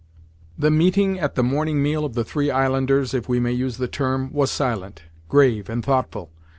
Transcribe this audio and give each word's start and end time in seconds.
The 0.57 0.71
meeting 0.71 1.19
at 1.19 1.35
the 1.35 1.43
morning 1.43 1.83
meal 1.83 2.03
of 2.05 2.15
the 2.15 2.23
three 2.23 2.49
islanders, 2.49 3.13
if 3.13 3.29
we 3.29 3.39
may 3.39 3.51
use 3.51 3.77
the 3.77 3.87
term, 3.87 4.33
was 4.33 4.49
silent, 4.49 5.03
grave 5.29 5.69
and 5.69 5.85
thoughtful. 5.85 6.31